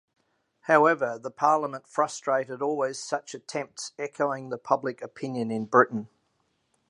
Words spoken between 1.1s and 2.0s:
the Parliament